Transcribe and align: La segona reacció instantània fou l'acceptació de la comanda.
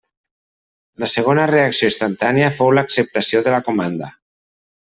La 1.03 1.09
segona 1.15 1.43
reacció 1.51 1.91
instantània 1.93 2.49
fou 2.61 2.75
l'acceptació 2.79 3.47
de 3.49 3.57
la 3.57 3.63
comanda. 3.69 4.13